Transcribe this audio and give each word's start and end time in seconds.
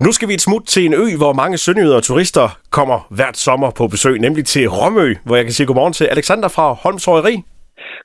Nu 0.00 0.12
skal 0.12 0.28
vi 0.28 0.34
et 0.34 0.40
smut 0.40 0.64
til 0.74 0.86
en 0.86 0.94
ø, 0.94 1.06
hvor 1.22 1.32
mange 1.32 1.56
sønderjyder 1.58 1.96
og 1.96 2.02
turister 2.02 2.46
kommer 2.70 2.98
hvert 3.16 3.36
sommer 3.36 3.70
på 3.78 3.84
besøg, 3.94 4.18
nemlig 4.18 4.44
til 4.44 4.64
Romø, 4.68 5.14
hvor 5.24 5.36
jeg 5.36 5.44
kan 5.44 5.52
sige 5.52 5.66
godmorgen 5.66 5.92
til 5.92 6.04
Alexander 6.04 6.48
fra 6.48 6.66
Holms 6.82 7.08
Røgeri. 7.08 7.36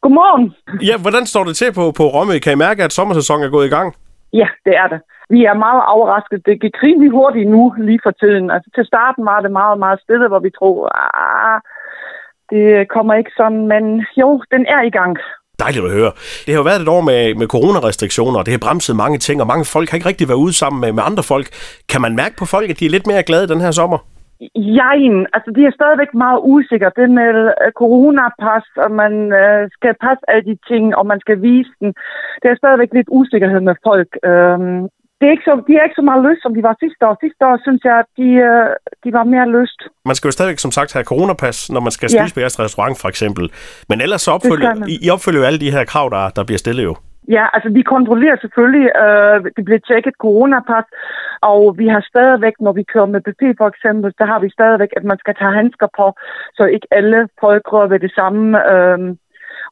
Godmorgen. 0.01 0.45
Ja, 0.89 0.95
hvordan 1.03 1.25
står 1.25 1.43
det 1.43 1.55
til 1.55 1.73
på, 1.73 1.91
på 1.99 2.03
Romø? 2.15 2.35
Kan 2.43 2.53
I 2.53 2.63
mærke, 2.67 2.83
at 2.83 2.93
sommersæsonen 2.93 3.45
er 3.45 3.55
gået 3.55 3.67
i 3.67 3.75
gang? 3.77 3.95
Ja, 4.33 4.47
det 4.65 4.73
er 4.83 4.87
det. 4.93 4.99
Vi 5.29 5.39
er 5.51 5.63
meget 5.65 5.81
overrasket. 5.95 6.45
Det 6.45 6.61
gik 6.61 6.75
rimelig 6.83 7.11
hurtigt 7.11 7.49
nu, 7.49 7.73
lige 7.77 7.99
for 8.05 8.11
tiden. 8.11 8.51
Altså, 8.51 8.69
til 8.75 8.85
starten 8.85 9.25
var 9.25 9.39
det 9.41 9.51
meget, 9.51 9.79
meget 9.79 9.99
stille, 10.05 10.27
hvor 10.27 10.39
vi 10.39 10.51
troede, 10.59 10.89
ah, 11.13 11.59
det 12.51 12.89
kommer 12.95 13.13
ikke 13.13 13.33
sådan, 13.37 13.67
men 13.73 13.83
jo, 14.21 14.29
den 14.51 14.65
er 14.75 14.81
i 14.89 14.89
gang. 14.99 15.17
Dejligt 15.59 15.85
at 15.85 15.91
høre. 15.91 16.11
Det 16.45 16.49
har 16.53 16.59
jo 16.61 16.67
været 16.69 16.81
et 16.81 16.87
år 16.87 17.01
med, 17.01 17.35
med 17.35 17.47
coronarestriktioner, 17.47 18.39
og 18.39 18.45
det 18.45 18.53
har 18.53 18.59
bremset 18.67 18.95
mange 18.95 19.17
ting, 19.17 19.41
og 19.41 19.47
mange 19.47 19.65
folk 19.65 19.89
har 19.89 19.95
ikke 19.97 20.09
rigtig 20.09 20.27
været 20.27 20.43
ude 20.45 20.53
sammen 20.53 20.81
med, 20.81 20.91
med 20.97 21.03
andre 21.09 21.23
folk. 21.23 21.47
Kan 21.91 22.01
man 22.01 22.15
mærke 22.15 22.35
på 22.39 22.45
folk, 22.45 22.69
at 22.69 22.79
de 22.79 22.85
er 22.85 22.89
lidt 22.89 23.07
mere 23.07 23.23
glade 23.23 23.47
den 23.47 23.61
her 23.61 23.71
sommer? 23.71 23.99
Jein, 24.79 25.15
altså 25.35 25.49
de 25.55 25.61
er 25.65 25.77
stadigvæk 25.79 26.11
meget 26.13 26.39
usikre. 26.53 26.91
Det 26.99 27.09
med 27.21 27.35
øh, 27.63 27.71
coronapas, 27.81 28.67
og 28.83 28.91
man 29.01 29.13
øh, 29.41 29.69
skal 29.77 29.93
passe 30.05 30.23
alle 30.31 30.45
de 30.51 30.57
ting, 30.69 30.85
og 30.97 31.05
man 31.11 31.19
skal 31.19 31.37
vise 31.41 31.73
den. 31.79 31.89
Det 32.41 32.47
er 32.49 32.61
stadigvæk 32.61 32.91
lidt 32.93 33.09
usikkerhed 33.19 33.61
med 33.69 33.75
folk. 33.87 34.11
Øhm, 34.29 34.79
det 35.19 35.25
er 35.27 35.33
ikke 35.35 35.47
så, 35.49 35.53
de 35.67 35.73
er 35.75 35.83
ikke 35.83 35.99
så 36.01 36.05
meget 36.09 36.21
løst, 36.27 36.41
som 36.43 36.53
de 36.57 36.63
var 36.67 36.75
sidste 36.83 37.01
år. 37.07 37.15
Sidste 37.23 37.41
år 37.49 37.55
synes 37.65 37.81
jeg, 37.89 37.95
at 38.03 38.09
de, 38.19 38.29
uh, 38.49 38.69
de 39.03 39.09
var 39.17 39.23
mere 39.33 39.47
løst. 39.57 39.79
Man 40.09 40.15
skal 40.15 40.27
jo 40.27 40.31
stadigvæk, 40.31 40.59
som 40.59 40.73
sagt, 40.77 40.93
have 40.93 41.09
coronapas, 41.11 41.57
når 41.73 41.81
man 41.87 41.93
skal 41.97 42.09
spise 42.09 42.33
ja. 42.33 42.37
på 42.37 42.43
jeres 42.43 42.59
restaurant, 42.65 42.95
for 43.01 43.09
eksempel. 43.13 43.45
Men 43.89 43.97
ellers 44.05 44.21
så 44.21 44.31
opfølger, 44.37 44.71
I, 44.93 44.95
I 45.05 45.07
opfølger 45.15 45.39
jo 45.41 45.45
alle 45.49 45.59
de 45.65 45.71
her 45.75 45.83
krav, 45.91 46.05
der, 46.15 46.23
der 46.37 46.43
bliver 46.47 46.61
stillet 46.65 46.83
jo. 46.89 46.95
Ja, 47.35 47.45
altså 47.55 47.69
vi 47.77 47.81
kontrollerer 47.95 48.37
selvfølgelig, 48.41 48.87
øh, 49.03 49.37
det 49.57 49.63
bliver 49.65 49.81
tjekket 49.87 50.15
coronapas, 50.25 50.87
og 51.41 51.61
vi 51.77 51.87
har 51.87 52.01
stadigvæk, 52.11 52.55
når 52.59 52.73
vi 52.79 52.83
kører 52.93 53.09
med 53.13 53.21
BP 53.27 53.43
for 53.61 53.67
eksempel, 53.73 54.13
så 54.17 54.23
har 54.31 54.39
vi 54.39 54.49
stadigvæk, 54.57 54.91
at 54.97 55.03
man 55.03 55.17
skal 55.19 55.35
tage 55.35 55.57
handsker 55.59 55.87
på, 55.99 56.05
så 56.57 56.63
ikke 56.75 56.87
alle 56.91 57.19
folk 57.43 57.63
rører 57.73 57.87
ved 57.93 57.99
det 57.99 58.13
samme. 58.19 58.43
Øh, 58.73 58.99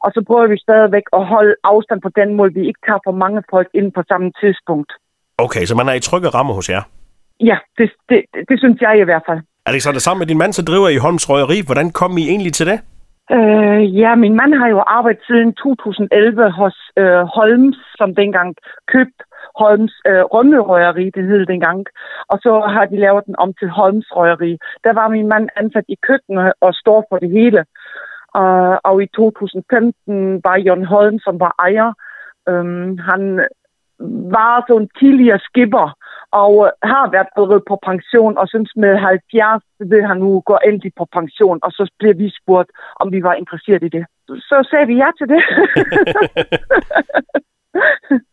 og 0.04 0.10
så 0.16 0.20
prøver 0.28 0.48
vi 0.48 0.66
stadigvæk 0.68 1.06
at 1.14 1.26
holde 1.26 1.56
afstand 1.64 2.02
på 2.02 2.12
den 2.20 2.30
måde, 2.38 2.54
vi 2.54 2.68
ikke 2.68 2.84
tager 2.88 3.04
for 3.08 3.16
mange 3.24 3.42
folk 3.50 3.70
ind 3.74 3.92
på 3.92 4.02
samme 4.08 4.32
tidspunkt. 4.42 4.92
Okay, 5.46 5.66
så 5.66 5.76
man 5.76 5.90
er 5.90 5.94
i 5.94 6.00
trygge 6.00 6.30
rammer 6.30 6.54
hos 6.54 6.70
jer? 6.70 6.84
Ja, 7.40 7.58
det, 7.78 7.92
det, 8.10 8.26
det, 8.34 8.50
det 8.50 8.60
synes 8.60 8.82
jeg 8.82 9.00
i 9.00 9.04
hvert 9.04 9.24
fald. 9.30 9.40
Alexander, 9.66 10.00
sammen 10.00 10.20
med 10.20 10.28
din 10.28 10.38
mand, 10.38 10.54
så 10.54 10.64
driver 10.70 10.90
I 10.90 10.98
Holms 10.98 11.30
Røgeri. 11.30 11.62
Hvordan 11.66 11.92
kom 11.92 12.18
I 12.18 12.24
egentlig 12.34 12.54
til 12.54 12.68
det? 12.68 12.80
Øh, 13.38 13.98
ja, 14.02 14.16
min 14.16 14.36
mand 14.36 14.54
har 14.62 14.68
jo 14.68 14.80
arbejdet 14.98 15.24
siden 15.28 15.54
2011 15.54 16.52
hos 16.52 16.78
øh, 16.98 17.24
Holmes, 17.36 17.78
som 18.00 18.16
dengang 18.16 18.56
købte 18.94 19.24
Holmes 19.62 19.96
øh, 20.10 20.24
Rømmerøgeri, 20.34 21.06
det 21.16 21.24
hed 21.30 21.46
dengang. 21.46 21.86
Og 22.32 22.38
så 22.44 22.52
har 22.74 22.86
de 22.86 22.98
lavet 23.06 23.26
den 23.26 23.36
om 23.38 23.54
til 23.60 23.70
Holmes 23.70 24.08
Røgeri. 24.18 24.58
Der 24.84 24.94
var 24.94 25.08
min 25.08 25.28
mand 25.28 25.50
ansat 25.56 25.86
i 25.88 25.98
køkkenet 26.08 26.54
og 26.62 26.74
står 26.74 27.06
for 27.10 27.18
det 27.24 27.30
hele. 27.30 27.66
Uh, 28.42 28.76
og 28.90 28.96
i 29.04 29.08
2015 29.16 30.42
var 30.46 30.58
Jon 30.68 30.86
Holm, 30.86 31.20
som 31.20 31.40
var 31.40 31.54
ejer, 31.68 31.90
øhm, 32.50 32.98
han 33.10 33.22
var 34.36 34.66
sådan 34.68 34.90
tidligere 35.00 35.40
skipper, 35.40 35.88
og 36.32 36.54
øh, 36.66 36.72
har 36.92 37.06
været 37.16 37.30
allerede 37.36 37.64
på 37.68 37.76
pension, 37.90 38.38
og 38.38 38.48
synes 38.48 38.72
med 38.76 38.98
70 38.98 39.64
vil 39.80 40.06
han 40.06 40.18
nu 40.18 40.42
gå 40.46 40.58
endelig 40.66 40.92
på 40.98 41.06
pension, 41.18 41.60
og 41.64 41.72
så 41.72 41.92
blev 42.00 42.18
vi 42.18 42.32
spurgt, 42.42 42.70
om 42.96 43.12
vi 43.12 43.24
var 43.24 43.34
interesseret 43.34 43.84
i 43.84 43.94
det. 43.96 44.06
Så 44.28 44.68
sagde 44.70 44.88
vi 44.88 44.96
ja 44.96 45.10
til 45.18 45.28
det. 45.34 45.42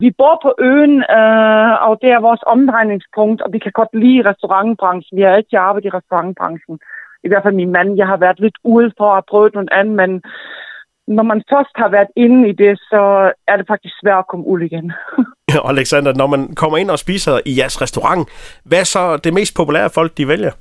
vi 0.03 0.09
bor 0.19 0.35
på 0.45 0.51
øen, 0.59 0.95
øh, 1.17 1.73
og 1.87 1.93
det 2.01 2.09
er 2.11 2.25
vores 2.27 2.43
omdrejningspunkt, 2.53 3.41
og 3.41 3.53
vi 3.53 3.59
kan 3.59 3.71
godt 3.71 3.93
lide 3.93 4.29
restaurantbranchen. 4.29 5.17
Vi 5.17 5.21
har 5.21 5.29
altid 5.29 5.57
arbejdet 5.57 5.89
i 5.89 5.95
restaurantbranchen. 5.97 6.79
I 7.23 7.27
hvert 7.27 7.43
fald 7.43 7.55
min 7.55 7.71
mand. 7.71 7.97
Jeg 7.97 8.07
har 8.07 8.17
været 8.17 8.39
lidt 8.39 8.57
ude 8.63 8.91
for 8.97 9.11
at 9.13 9.25
prøve 9.29 9.49
noget 9.53 9.69
andet, 9.71 9.95
men 9.95 10.21
når 11.07 11.23
man 11.23 11.43
først 11.49 11.71
har 11.75 11.89
været 11.89 12.07
inde 12.15 12.49
i 12.49 12.51
det, 12.51 12.79
så 12.79 13.31
er 13.47 13.57
det 13.57 13.67
faktisk 13.67 13.95
svært 14.01 14.19
at 14.19 14.27
komme 14.27 14.47
ud 14.47 14.61
igen. 14.61 14.93
Alexander, 15.71 16.13
når 16.13 16.27
man 16.27 16.55
kommer 16.55 16.77
ind 16.77 16.89
og 16.89 16.99
spiser 16.99 17.39
i 17.45 17.51
jeres 17.59 17.81
restaurant, 17.81 18.29
hvad 18.65 18.79
er 18.79 18.83
så 18.83 19.17
det 19.17 19.33
mest 19.33 19.55
populære 19.57 19.89
folk, 19.89 20.17
de 20.17 20.27
vælger? 20.27 20.51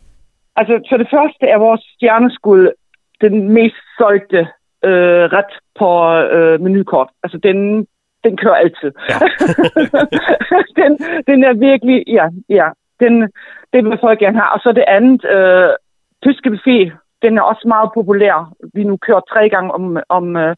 Altså, 0.57 0.75
for 0.91 0.97
det 0.97 1.09
første 1.15 1.45
er 1.47 1.59
vores 1.59 1.83
stjerneskud 1.95 2.73
den 3.21 3.49
mest 3.49 3.83
solgte 3.99 4.41
øh, 4.85 5.25
ret 5.37 5.53
på 5.79 5.89
øh, 6.37 6.61
menukort. 6.61 7.09
Altså, 7.23 7.39
den, 7.39 7.87
den 8.25 8.37
kører 8.37 8.55
altid. 8.55 8.93
Ja. 9.11 9.19
den, 10.81 10.91
den 11.27 11.45
er 11.45 11.55
virkelig, 11.69 12.05
ja, 12.07 12.27
ja. 12.49 12.69
Den, 13.01 13.23
det 13.73 13.85
vil 13.85 13.99
folk 14.01 14.19
gerne 14.19 14.39
have. 14.41 14.53
Og 14.53 14.61
så 14.61 14.73
det 14.73 14.85
andet, 14.89 15.25
øh, 15.25 15.71
tyske 16.23 16.51
buffet, 16.51 16.93
den 17.23 17.39
er 17.39 17.43
også 17.43 17.65
meget 17.69 17.91
populær. 17.95 18.53
Vi 18.75 18.85
nu 18.85 18.97
kører 18.97 19.21
tre 19.21 19.49
gange 19.49 19.73
om, 19.73 19.99
om 20.09 20.37
øh, 20.37 20.57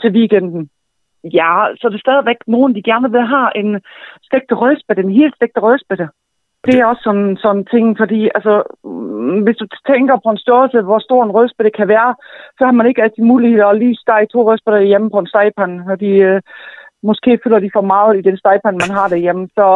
til 0.00 0.10
weekenden. 0.10 0.70
Ja, 1.32 1.52
så 1.80 1.88
det 1.88 1.94
er 1.94 2.06
stadigvæk 2.06 2.36
nogen, 2.46 2.74
de 2.74 2.82
gerne 2.82 3.10
vil 3.10 3.26
have 3.26 3.48
en 3.56 3.80
stegte 4.22 4.54
rødspætte, 4.54 5.02
en 5.02 5.18
helt 5.20 5.34
stegte 5.34 5.60
rødspætte. 5.60 6.08
Det 6.66 6.74
er 6.74 6.86
også 6.86 7.02
sådan, 7.04 7.36
sådan 7.36 7.64
ting, 7.64 7.98
fordi 7.98 8.30
altså, 8.34 8.62
mm, 8.84 9.42
hvis 9.44 9.56
du 9.56 9.66
tænker 9.86 10.16
på 10.24 10.30
en 10.30 10.44
størrelse, 10.44 10.80
hvor 10.80 10.98
stor 10.98 11.24
en 11.24 11.34
rødspætte 11.36 11.70
kan 11.70 11.88
være, 11.88 12.14
så 12.58 12.64
har 12.64 12.72
man 12.72 12.86
ikke 12.86 13.02
altid 13.02 13.22
mulighed 13.22 13.60
at 13.60 13.78
lige 13.78 13.96
stege 13.96 14.26
to 14.26 14.38
rødspætter 14.48 14.80
hjemme 14.80 15.10
på 15.10 15.18
en 15.18 15.26
stegepande, 15.26 15.84
fordi 15.88 16.10
øh, 16.28 16.40
måske 17.02 17.38
fylder 17.44 17.58
de 17.58 17.70
for 17.76 17.84
meget 17.94 18.18
i 18.18 18.26
den 18.28 18.36
stegepande, 18.36 18.78
man 18.84 18.96
har 18.98 19.08
derhjemme, 19.08 19.48
så, 19.58 19.66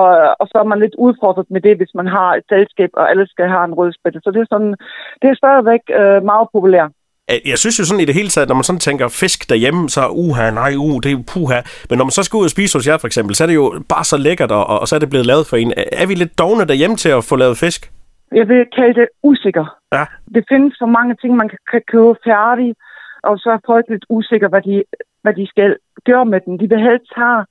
og 0.41 0.47
så 0.51 0.57
er 0.59 0.69
man 0.73 0.81
lidt 0.81 0.95
udfordret 0.99 1.47
med 1.51 1.61
det, 1.61 1.77
hvis 1.77 1.95
man 1.95 2.07
har 2.07 2.35
et 2.35 2.45
selskab, 2.49 2.91
og 2.93 3.11
alle 3.11 3.27
skal 3.27 3.49
have 3.49 3.65
en 3.65 3.75
rødspætte. 3.81 4.21
Så 4.25 4.31
det 4.31 4.41
er, 4.41 4.51
sådan, 4.53 4.75
det 5.23 5.29
er 5.31 5.41
stadigvæk 5.43 5.83
øh, 6.01 6.23
meget 6.31 6.49
populært. 6.53 6.93
Jeg 7.29 7.59
synes 7.59 7.79
jo 7.79 7.85
sådan 7.85 8.01
i 8.01 8.05
det 8.05 8.15
hele 8.15 8.29
taget, 8.29 8.49
når 8.49 8.55
man 8.55 8.65
sådan 8.65 8.87
tænker 8.89 9.09
fisk 9.09 9.51
derhjemme, 9.51 9.89
så 9.89 10.03
uha, 10.09 10.51
nej, 10.51 10.73
uh, 10.77 10.97
det 11.03 11.13
er 11.13 11.25
puha. 11.33 11.61
Men 11.89 11.97
når 11.99 12.05
man 12.05 12.11
så 12.19 12.23
skal 12.23 12.37
ud 12.37 12.45
og 12.45 12.51
spise 12.51 12.79
hos 12.79 12.87
jer 12.87 12.99
for 12.99 13.07
eksempel, 13.07 13.35
så 13.35 13.45
er 13.45 13.49
det 13.51 13.55
jo 13.55 13.83
bare 13.89 14.05
så 14.05 14.17
lækkert, 14.17 14.53
og, 14.53 14.65
og 14.81 14.89
så 14.89 14.95
er 14.95 14.99
det 14.99 15.11
blevet 15.11 15.27
lavet 15.27 15.47
for 15.47 15.57
en. 15.57 15.73
Er 16.03 16.07
vi 16.07 16.15
lidt 16.15 16.39
dogne 16.39 16.65
derhjemme 16.65 16.97
til 16.97 17.09
at 17.09 17.25
få 17.25 17.37
lavet 17.37 17.59
fisk? 17.59 17.93
Jeg 18.33 18.49
vil 18.49 18.67
kalde 18.77 18.95
det 19.01 19.09
usikker. 19.23 19.67
Ja. 19.93 20.05
Det 20.35 20.45
findes 20.49 20.75
så 20.79 20.87
mange 20.87 21.15
ting, 21.21 21.37
man 21.37 21.49
kan 21.49 21.81
købe 21.93 22.15
færdig, 22.25 22.75
og 23.23 23.39
så 23.39 23.49
er 23.51 23.67
folk 23.67 23.87
lidt 23.89 24.07
usikre, 24.09 24.49
hvad 24.49 24.63
de, 24.63 24.85
hvad 25.23 25.35
de 25.35 25.47
skal 25.47 25.77
gøre 26.05 26.25
med 26.25 26.41
den. 26.41 26.61
De 26.61 26.69
vil 26.69 26.87
helst 26.89 27.13
have 27.17 27.45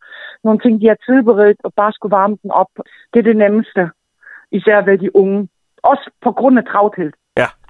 nogle 0.44 0.60
ting, 0.60 0.82
de 0.82 0.88
har 0.88 0.98
tilberedt, 1.10 1.60
og 1.64 1.74
bare 1.74 1.94
skulle 1.94 2.16
varme 2.20 2.38
den 2.44 2.52
op. 2.52 2.72
Det 3.14 3.20
er 3.20 3.24
det 3.30 3.38
nemmeste, 3.38 3.90
især 4.52 4.82
ved 4.82 4.98
de 4.98 5.16
unge. 5.16 5.48
Også 5.84 6.12
på 6.24 6.32
grund 6.32 6.58
af 6.58 6.66
travthed. 6.72 7.12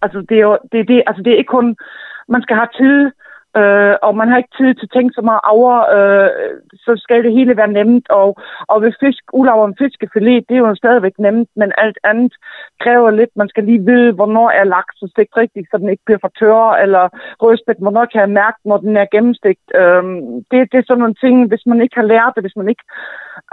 Altså, 0.02 0.26
det 0.30 0.38
er, 0.38 0.42
jo, 0.42 0.58
det, 0.72 0.88
det, 0.88 1.04
altså, 1.08 1.22
det 1.24 1.34
er 1.34 1.38
ikke 1.38 1.56
kun, 1.58 1.76
man 2.28 2.42
skal 2.42 2.56
have 2.56 2.70
tid, 2.78 3.12
øh, 3.60 3.96
og 4.06 4.12
man 4.20 4.28
har 4.30 4.38
ikke 4.38 4.58
tid 4.58 4.72
til 4.76 4.88
at 4.90 4.96
tænke 4.96 5.14
så 5.18 5.22
meget 5.30 5.44
over, 5.56 5.74
øh, 5.96 6.30
så 6.86 6.92
skal 7.04 7.24
det 7.24 7.38
hele 7.38 7.58
være 7.58 7.76
nemt. 7.80 8.08
Og, 8.10 8.30
og 8.72 8.82
ved 8.82 8.92
fisk, 9.04 9.24
ulav 9.34 9.60
en 9.64 9.80
fiskefilet, 9.82 10.46
det 10.50 10.56
er 10.56 10.64
jo 10.66 10.76
stadigvæk 10.84 11.16
nemt, 11.20 11.50
men 11.56 11.70
alt 11.78 12.00
andet 12.04 12.34
kræver 12.84 13.12
lidt. 13.12 13.34
Man 13.36 13.50
skal 13.50 13.64
lige 13.64 13.86
vide, 13.90 14.12
hvornår 14.18 14.50
er 14.60 14.64
laksen 14.76 15.08
stegt 15.10 15.34
rigtigt, 15.38 15.68
så 15.72 15.78
den 15.78 15.90
ikke 15.90 16.06
bliver 16.06 16.22
for 16.22 16.32
tør, 16.40 16.72
eller 16.84 17.04
rødspæt, 17.44 17.84
hvornår 17.84 18.06
kan 18.12 18.22
jeg 18.22 18.38
mærke, 18.42 18.60
når 18.70 18.78
den 18.78 18.98
er 18.98 19.08
gennemstegt. 19.16 19.66
Øh, 19.82 20.04
det, 20.52 20.58
det 20.72 20.78
er 20.78 20.88
sådan 20.88 21.02
nogle 21.04 21.22
ting, 21.24 21.36
hvis 21.52 21.64
man 21.72 21.82
ikke 21.82 21.96
har 22.00 22.08
lært 22.14 22.34
det, 22.36 22.44
hvis 22.44 22.60
man 22.62 22.70
ikke 22.74 22.86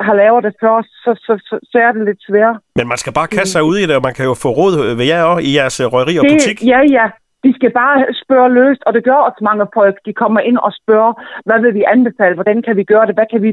har 0.07 0.15
lavet 0.23 0.45
det 0.47 0.55
før, 0.63 0.77
så, 1.05 1.13
så, 1.27 1.33
så, 1.47 1.55
så 1.71 1.79
er 1.87 1.93
det 1.93 2.05
lidt 2.05 2.23
svært. 2.29 2.57
Men 2.79 2.89
man 2.93 2.99
skal 3.03 3.13
bare 3.13 3.27
kaste 3.37 3.53
sig 3.53 3.63
ud 3.71 3.77
i 3.79 3.87
det, 3.89 3.97
og 3.97 4.03
man 4.09 4.15
kan 4.15 4.25
jo 4.31 4.35
få 4.45 4.49
råd 4.61 4.97
ved 4.99 5.07
jer 5.13 5.23
også 5.23 5.43
i 5.49 5.51
jeres 5.59 5.77
røgeri 5.95 6.15
og 6.19 6.25
butik. 6.33 6.59
Det, 6.61 6.69
ja, 6.73 6.81
ja, 6.99 7.07
de 7.45 7.51
skal 7.59 7.71
bare 7.83 7.97
spørge 8.25 8.55
løst, 8.59 8.83
og 8.87 8.93
det 8.95 9.05
gør 9.09 9.19
også 9.29 9.41
mange 9.51 9.67
folk. 9.79 9.97
De 10.07 10.13
kommer 10.23 10.41
ind 10.41 10.59
og 10.67 10.73
spørger, 10.81 11.13
hvad 11.49 11.59
vil 11.65 11.75
vi 11.79 11.83
anbefale, 11.95 12.35
hvordan 12.39 12.59
kan 12.67 12.77
vi 12.77 12.85
gøre 12.93 13.07
det, 13.07 13.15
hvad 13.19 13.29
kan 13.33 13.43
vi 13.47 13.53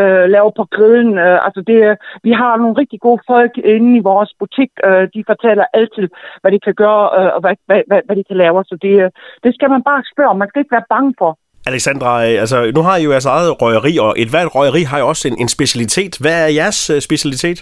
øh, 0.00 0.24
lave 0.34 0.50
på 0.58 0.64
grillen. 0.74 1.14
Øh, 1.26 1.38
altså 1.46 1.60
det, 1.70 1.80
vi 2.26 2.32
har 2.40 2.52
nogle 2.56 2.78
rigtig 2.80 3.00
gode 3.06 3.22
folk 3.32 3.52
inde 3.74 3.90
i 3.98 4.06
vores 4.10 4.30
butik. 4.40 4.70
Øh, 4.88 5.04
de 5.14 5.22
fortæller 5.30 5.64
altid, 5.78 6.06
hvad 6.40 6.50
de 6.54 6.60
kan 6.66 6.74
gøre, 6.84 7.04
øh, 7.18 7.30
og 7.34 7.40
hvad, 7.44 7.54
hvad, 7.68 7.80
hvad, 7.88 8.00
hvad 8.06 8.16
de 8.16 8.24
kan 8.28 8.36
lave. 8.44 8.64
Så 8.70 8.74
det, 8.86 8.94
øh, 9.04 9.10
det 9.44 9.52
skal 9.56 9.68
man 9.74 9.82
bare 9.90 10.02
spørge. 10.12 10.38
Man 10.42 10.48
skal 10.48 10.60
ikke 10.60 10.76
være 10.78 10.92
bange 10.94 11.14
for. 11.20 11.30
Alexandra, 11.70 12.12
øh, 12.26 12.36
altså 12.44 12.58
nu 12.76 12.80
har 12.86 12.96
I 12.96 13.02
jo 13.04 13.10
jeres 13.10 13.26
eget 13.26 13.62
røgeri, 13.62 13.92
og 14.04 14.10
et 14.22 14.30
hvert 14.32 14.54
røgeri 14.54 14.82
har 14.90 14.98
jo 14.98 15.08
også 15.12 15.24
en, 15.28 15.36
en 15.42 15.48
specialitet. 15.56 16.12
Hvad 16.22 16.36
er 16.44 16.50
jeres 16.60 16.90
øh, 16.90 17.00
specialitet? 17.08 17.58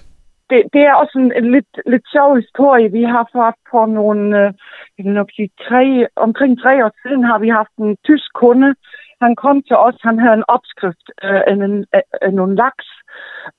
Det, 0.51 0.63
det 0.73 0.83
er 0.83 0.95
også 0.95 1.19
en, 1.19 1.33
en 1.33 1.51
lidt, 1.51 1.73
lidt 1.87 2.07
sjov 2.13 2.37
historie. 2.37 2.93
Vi 2.93 3.03
har 3.03 3.13
haft 3.45 3.61
for 3.71 3.87
nogle, 3.87 4.23
øh, 4.41 4.53
jeg 4.97 5.05
vil 5.05 5.13
nok 5.13 5.31
sige, 5.37 5.51
tre, 5.69 6.07
omkring 6.17 6.53
tre 6.63 6.85
år 6.85 6.93
siden 7.03 7.25
har 7.25 7.39
vi 7.39 7.49
haft 7.49 7.75
en 7.79 7.97
tysk 8.05 8.33
kunde. 8.35 8.75
Han 9.23 9.37
kom 9.37 9.63
til 9.63 9.77
os, 9.77 9.99
han 10.03 10.19
havde 10.19 10.35
en 10.35 10.51
opskrift 10.57 11.07
øh, 11.25 11.41
af, 11.47 11.53
en, 11.53 11.87
af 12.23 12.35
nogle 12.35 12.55
laks. 12.57 12.87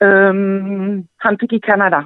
Øhm, 0.02 1.06
han 1.24 1.38
fik 1.40 1.52
i 1.52 1.58
Kanada. 1.58 2.00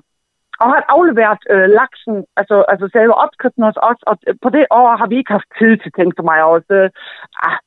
Og 0.61 0.67
har 0.73 0.84
afleveret 0.88 1.43
øh, 1.50 1.69
laksen, 1.79 2.25
altså, 2.37 2.64
altså 2.73 2.88
selve 2.93 3.14
opskriften 3.14 3.64
hos 3.64 3.79
os, 3.90 4.02
og 4.02 4.19
øh, 4.29 4.34
på 4.43 4.49
det 4.50 4.67
år 4.70 4.96
har 4.96 5.06
vi 5.06 5.17
ikke 5.17 5.32
haft 5.32 5.50
tid 5.58 5.76
til, 5.76 5.90
at 5.90 5.96
tænke 5.99 6.14
for 6.19 6.26
mig 6.31 6.38
også. 6.55 6.73
Øh, 6.81 6.90
ah, 7.49 7.58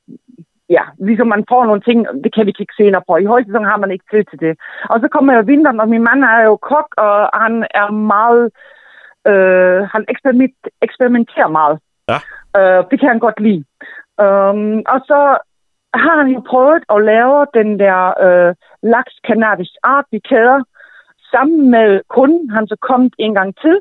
ja, 0.69 0.83
ligesom 0.99 1.27
man 1.27 1.45
får 1.49 1.65
nogle 1.65 1.81
ting, 1.81 2.07
det 2.23 2.33
kan 2.35 2.45
vi 2.45 2.51
kigge 2.51 2.73
senere 2.77 3.01
på. 3.07 3.17
I 3.17 3.25
højsæsonen 3.25 3.71
har 3.71 3.77
man 3.77 3.91
ikke 3.91 4.05
tid 4.11 4.23
til 4.23 4.39
det. 4.39 4.53
Og 4.89 4.99
så 4.99 5.07
kommer 5.07 5.33
jeg 5.33 5.47
vinteren, 5.47 5.79
og 5.79 5.89
min 5.89 6.03
mand 6.03 6.23
er 6.23 6.41
jo 6.43 6.55
kok, 6.55 6.89
og 6.97 7.29
han 7.33 7.67
er 7.81 7.91
meget, 7.91 8.45
øh, 9.27 9.79
han 9.93 10.05
eksperiment, 10.07 10.55
eksperimenterer 10.81 11.47
meget. 11.47 11.79
Ja. 12.11 12.19
Øh, 12.59 12.83
det 12.91 12.99
kan 12.99 13.09
han 13.09 13.19
godt 13.19 13.39
lide. 13.39 13.63
Um, 14.25 14.77
og 14.93 14.99
så 15.09 15.19
har 15.93 16.15
han 16.21 16.29
jo 16.35 16.41
prøvet 16.49 16.83
at 16.89 17.03
lave 17.03 17.47
den 17.53 17.79
der 17.79 17.99
øh, 18.25 18.55
laks 18.83 19.13
cannabis 19.27 19.73
art, 19.83 20.05
vi 20.11 20.19
kæder, 20.29 20.63
sammen 21.31 21.71
med 21.71 22.01
kunden. 22.09 22.49
Han 22.49 22.67
så 22.67 22.77
kommet 22.81 23.13
en 23.17 23.33
gang 23.33 23.55
til. 23.63 23.79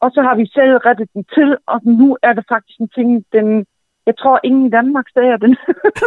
Og 0.00 0.10
så 0.14 0.22
har 0.22 0.34
vi 0.34 0.46
selv 0.54 0.76
rettet 0.76 1.08
den 1.14 1.24
til, 1.34 1.56
og 1.66 1.80
nu 1.84 2.16
er 2.22 2.32
det 2.32 2.44
faktisk 2.48 2.80
en 2.80 2.88
ting, 2.88 3.24
den, 3.32 3.66
jeg 4.10 4.16
tror 4.18 4.40
ingen 4.48 4.64
i 4.66 4.74
Danmark 4.78 5.06
stager 5.14 5.36
den. 5.44 5.52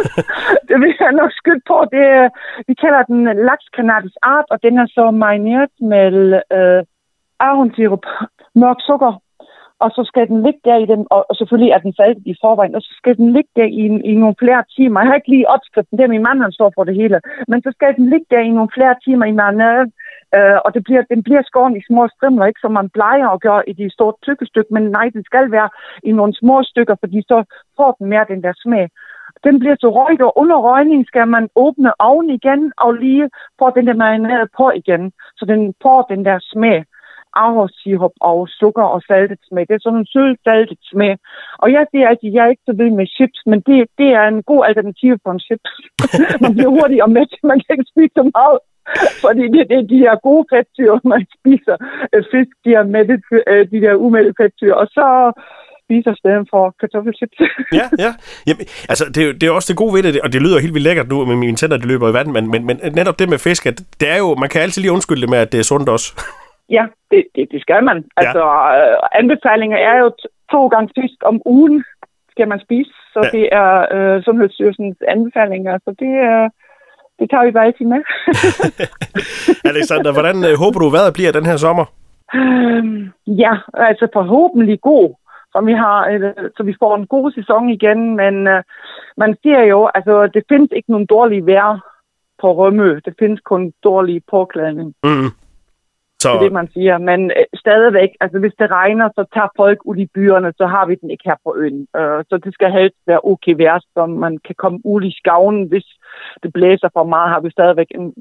det 0.68 0.76
vil 0.80 0.94
jeg 1.00 1.12
nok 1.20 1.32
skyde 1.40 1.62
på. 1.70 1.76
Det, 1.94 2.02
er- 2.20 2.32
vi 2.68 2.74
kalder 2.82 3.02
den 3.02 3.20
laks 3.48 3.66
cannabis 3.76 4.16
art, 4.22 4.44
og 4.50 4.58
den 4.62 4.74
er 4.82 4.86
så 4.96 5.04
marineret 5.10 5.70
med 5.92 6.12
øh, 6.56 6.80
ahornsirup, 7.40 8.04
mørk 8.62 8.80
sukker, 8.88 9.12
og 9.80 9.90
så 9.90 10.02
skal 10.10 10.28
den 10.28 10.42
ligge 10.42 10.60
der 10.64 10.76
i 10.76 10.86
den, 10.86 11.06
og, 11.10 11.26
og 11.28 11.36
selvfølgelig 11.36 11.70
er 11.72 11.78
den 11.78 11.94
faldet 12.00 12.22
i 12.26 12.34
forvejen, 12.42 12.74
og 12.74 12.82
så 12.82 12.92
skal 13.00 13.16
den 13.16 13.32
ligge 13.32 13.50
der 13.56 13.64
i, 13.64 13.84
i 14.10 14.14
nogle 14.22 14.36
flere 14.42 14.64
timer. 14.76 15.00
Jeg 15.00 15.08
har 15.08 15.14
ikke 15.14 15.34
lige 15.34 15.48
opskriften, 15.54 15.98
det 15.98 16.04
er 16.04 16.14
min 16.14 16.26
mand, 16.28 16.42
han 16.42 16.52
står 16.52 16.72
for 16.74 16.84
det 16.84 16.94
hele, 16.94 17.20
men 17.48 17.62
så 17.62 17.70
skal 17.76 17.96
den 17.96 18.10
ligge 18.10 18.26
der 18.30 18.40
i 18.40 18.56
nogle 18.56 18.74
flere 18.76 18.94
timer 19.04 19.26
i 19.26 19.38
marinaden, 19.40 19.92
øh, 20.36 20.58
og 20.64 20.74
det 20.74 20.84
bliver, 20.84 21.02
den 21.12 21.22
bliver 21.22 21.42
skåret 21.42 21.76
i 21.76 21.86
små 21.88 22.08
strimler, 22.14 22.46
ikke 22.46 22.64
som 22.64 22.72
man 22.72 22.88
plejer 22.98 23.28
at 23.28 23.40
gøre 23.40 23.68
i 23.70 23.72
de 23.72 23.90
store 23.90 24.14
tykke 24.22 24.46
stykker, 24.46 24.72
men 24.74 24.84
nej, 24.90 25.06
det 25.14 25.26
skal 25.26 25.50
være 25.50 25.68
i 26.02 26.12
nogle 26.12 26.34
små 26.40 26.62
stykker, 26.62 26.96
fordi 27.00 27.22
så 27.30 27.38
får 27.76 27.90
den 27.98 28.06
mere 28.12 28.26
den 28.28 28.42
der 28.42 28.52
smag. 28.56 28.88
Den 29.44 29.58
bliver 29.58 29.76
så 29.80 29.88
røget, 29.96 30.22
og 30.22 30.38
under 30.38 30.56
røgning 30.56 31.06
skal 31.06 31.28
man 31.28 31.48
åbne 31.56 31.90
ovnen 31.98 32.30
igen, 32.30 32.72
og 32.76 32.92
lige 32.94 33.30
få 33.58 33.70
den 33.76 33.86
der 33.86 33.94
marinade 33.94 34.48
på 34.56 34.70
igen, 34.70 35.12
så 35.36 35.44
den 35.44 35.74
får 35.82 36.02
den 36.02 36.24
der 36.24 36.38
smag 36.40 36.84
ahorsirup 37.36 38.14
og 38.30 38.38
sukker 38.60 38.86
og 38.94 39.00
saltet 39.08 39.40
smag. 39.48 39.64
Det 39.68 39.74
er 39.74 39.84
sådan 39.84 40.02
en 40.02 40.12
sød 40.14 40.30
saltet 40.44 40.80
smag. 40.90 41.14
Og 41.62 41.68
jeg 41.72 41.86
siger 41.90 42.08
altid, 42.08 42.28
at 42.28 42.34
jeg 42.34 42.44
er 42.44 42.52
ikke 42.54 42.68
så 42.68 42.74
vild 42.80 42.94
med 43.00 43.06
chips, 43.16 43.40
men 43.50 43.58
det, 43.68 43.76
det 44.00 44.08
er 44.20 44.26
en 44.28 44.42
god 44.50 44.62
alternativ 44.68 45.12
for 45.22 45.30
en 45.32 45.44
chips. 45.46 45.70
man 46.44 46.52
bliver 46.54 46.72
hurtigt 46.76 47.02
og 47.06 47.10
mæt. 47.16 47.32
Man 47.50 47.58
kan 47.62 47.72
ikke 47.74 47.92
spise 47.92 48.14
så 48.20 48.24
meget. 48.36 48.58
Fordi 49.24 49.44
det, 49.54 49.62
det, 49.70 49.90
de 49.92 50.02
her 50.04 50.14
gode 50.28 50.44
fedtsyre, 50.52 51.00
man 51.12 51.22
spiser 51.38 51.76
øh, 52.12 52.22
fisk, 52.32 52.52
de 52.64 52.70
her, 52.76 52.84
mættet, 52.94 53.22
øh, 53.50 53.62
de 53.72 53.78
der 53.84 53.94
umætte 53.94 54.32
fedtsyre, 54.40 54.76
og 54.82 54.86
så 54.86 55.06
spiser 55.84 56.14
stedet 56.22 56.46
for 56.52 56.62
kartoffelchips. 56.80 57.38
Ja, 57.80 57.86
ja. 58.04 58.10
Jamen, 58.46 58.66
altså, 58.92 59.04
det, 59.14 59.22
er 59.28 59.32
det 59.32 59.46
er 59.46 59.50
også 59.50 59.68
det 59.72 59.76
gode 59.76 59.94
ved 59.94 60.02
det, 60.02 60.20
og 60.20 60.32
det 60.32 60.42
lyder 60.42 60.58
helt 60.58 60.74
vildt 60.74 60.88
lækkert 60.88 61.08
nu 61.08 61.24
med 61.24 61.36
mine 61.36 61.56
tænder, 61.56 61.76
det 61.76 61.86
løber 61.86 62.08
i 62.10 62.12
vand, 62.12 62.28
men, 62.28 62.50
men, 62.50 62.66
men 62.66 62.76
netop 62.94 63.18
det 63.18 63.28
med 63.28 63.38
fisk, 63.38 63.66
at 63.66 63.78
det 64.00 64.08
er 64.14 64.18
jo, 64.18 64.34
man 64.34 64.48
kan 64.48 64.62
altid 64.62 64.82
lige 64.82 64.92
undskylde 64.92 65.20
det 65.20 65.30
med, 65.30 65.38
at 65.38 65.52
det 65.52 65.58
er 65.60 65.68
sundt 65.72 65.88
også. 65.88 66.08
Ja, 66.70 66.84
det, 67.10 67.24
det, 67.34 67.48
det 67.52 67.60
skal 67.60 67.84
man. 67.84 68.04
Altså, 68.16 68.44
øh, 68.78 68.96
anbefalinger 69.12 69.78
er 69.78 69.98
jo 69.98 70.12
to 70.50 70.66
gange 70.66 70.88
fisk 71.00 71.18
om 71.24 71.42
ugen, 71.46 71.84
skal 72.30 72.48
man 72.48 72.60
spise. 72.60 72.90
Så 73.12 73.20
Ja. 73.22 73.28
ja. 73.32 73.38
det 73.38 73.48
er 73.52 73.70
øh, 73.96 74.22
Sundhedsstyrelsens 74.22 74.96
anbefalinger. 75.08 75.78
Så 75.84 75.90
det, 76.02 76.12
øh, 76.30 76.50
det 77.18 77.30
tager 77.30 77.44
vi 77.44 77.50
bare 77.50 77.66
altid 77.66 77.86
med. 77.86 78.02
Alexander, 79.72 80.12
hvordan 80.12 80.36
øh, 80.48 80.54
håber 80.62 80.78
du, 80.78 80.88
vejret 80.88 81.12
bliver 81.14 81.32
den 81.32 81.46
her 81.46 81.56
sommer? 81.56 81.84
Øhm, 82.34 83.12
ja, 83.26 83.52
altså 83.74 84.08
forhåbentlig 84.12 84.80
god. 84.80 85.14
Så 85.52 85.60
vi, 85.60 85.72
har, 85.72 86.08
øh, 86.08 86.50
så 86.56 86.62
vi 86.62 86.74
får 86.82 86.96
en 86.96 87.06
god 87.06 87.32
sæson 87.32 87.68
igen, 87.68 88.16
men 88.16 88.46
øh, 88.46 88.62
man 89.16 89.36
siger 89.42 89.62
jo, 89.62 89.90
altså 89.94 90.26
det 90.26 90.42
findes 90.48 90.70
ikke 90.76 90.90
nogen 90.90 91.06
dårlige 91.06 91.46
vejr 91.46 91.78
på 92.40 92.52
Rømø. 92.52 93.00
Det 93.04 93.14
findes 93.18 93.40
kun 93.40 93.72
dårlig 93.84 94.22
påklædning. 94.30 94.94
Mm. 95.04 95.30
Så... 96.24 96.30
Det 96.32 96.36
er 96.36 96.46
det, 96.48 96.60
man 96.60 96.70
siger. 96.76 96.96
Men 97.10 97.20
øh, 97.38 97.46
stadigvæk, 97.62 98.10
altså 98.20 98.38
hvis 98.38 98.56
det 98.60 98.68
regner, 98.70 99.08
så 99.18 99.22
tager 99.34 99.50
folk 99.56 99.78
ud 99.90 99.96
i 99.96 100.10
byerne, 100.14 100.52
så 100.60 100.66
har 100.74 100.84
vi 100.86 100.94
den 100.94 101.10
ikke 101.10 101.28
her 101.30 101.38
på 101.46 101.50
øen. 101.62 101.86
Øh, 101.98 102.20
så 102.28 102.34
det 102.44 102.54
skal 102.54 102.70
helst 102.78 103.00
være 103.06 103.24
okay 103.32 103.54
vejr, 103.62 103.78
så 103.94 104.06
man 104.06 104.34
kan 104.46 104.56
komme 104.62 104.78
ud 104.84 105.02
i 105.10 105.16
skaven. 105.20 105.58
Hvis 105.72 105.86
det 106.42 106.52
blæser 106.52 106.88
for 106.96 107.04
meget, 107.14 107.32
har 107.34 107.40
vi 107.40 107.50
stadigvæk 107.50 107.90
en 107.90 108.14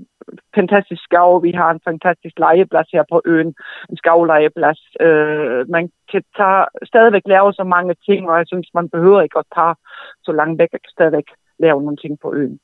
fantastisk 0.56 1.02
skav. 1.04 1.44
Vi 1.44 1.52
har 1.52 1.70
en 1.72 1.86
fantastisk 1.90 2.36
legeplads 2.40 2.90
her 2.94 3.04
på 3.12 3.22
øen. 3.26 3.52
En 3.90 3.98
skavlegeplads. 3.98 4.82
Øh, 5.06 5.70
man 5.76 5.90
kan 6.12 6.24
tage, 6.38 6.66
stadigvæk 6.92 7.26
lave 7.26 7.54
så 7.54 7.64
mange 7.76 7.94
ting, 8.08 8.30
og 8.30 8.38
jeg 8.38 8.48
synes, 8.48 8.68
man 8.74 8.90
behøver 8.90 9.22
ikke 9.22 9.40
at 9.40 9.52
tage 9.56 9.76
så 10.24 10.32
langt 10.32 10.60
væk. 10.60 10.70
Jeg 10.72 10.82
kan 10.82 10.96
stadigvæk 10.98 11.28
lave 11.60 11.82
nogle 11.82 11.98
ting 11.98 12.14
på 12.24 12.34
øen 12.34 12.60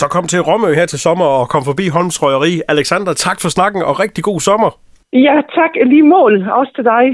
så 0.00 0.06
kom 0.14 0.24
til 0.32 0.40
Romø 0.48 0.70
her 0.80 0.86
til 0.86 1.00
sommer 1.06 1.28
og 1.38 1.48
kom 1.54 1.62
forbi 1.70 1.84
Holms 1.96 2.22
Røgeri. 2.22 2.54
Alexander, 2.74 3.12
tak 3.26 3.38
for 3.42 3.48
snakken 3.56 3.80
og 3.88 4.00
rigtig 4.04 4.22
god 4.30 4.40
sommer. 4.48 4.70
Ja, 5.26 5.36
tak. 5.56 5.72
Lige 5.92 6.06
mål. 6.16 6.32
Også 6.60 6.72
til 6.76 6.84
dig. 6.84 7.04